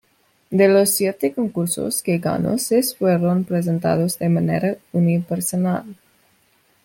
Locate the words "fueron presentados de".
2.97-4.29